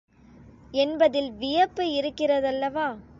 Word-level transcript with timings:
என்பதில் 0.73 1.31
வியப்பு 1.31 1.83
இருக்கிறதல்லவா? 1.93 2.87